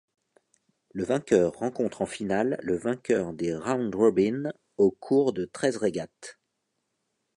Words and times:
Le 0.95 1.03
vainqueur 1.03 1.51
rencontre 1.53 2.01
en 2.01 2.07
finale 2.07 2.57
le 2.63 2.75
vainqueur 2.75 3.33
des 3.33 3.53
round-robin 3.55 4.51
au 4.77 4.89
cours 4.89 5.31
de 5.31 5.45
treize 5.45 5.77
régates. 5.77 6.39